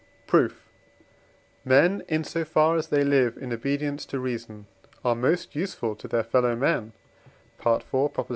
Proof. 0.25 0.67
Men, 1.63 2.01
in 2.07 2.23
so 2.23 2.43
far 2.43 2.75
as 2.75 2.87
they 2.87 3.03
live 3.03 3.37
in 3.37 3.53
obedience 3.53 4.03
to 4.07 4.19
reason, 4.19 4.65
are 5.05 5.13
most 5.13 5.55
useful 5.55 5.95
to 5.95 6.07
their 6.07 6.23
fellow 6.23 6.55
men 6.55 6.93
(IV. 7.63 8.19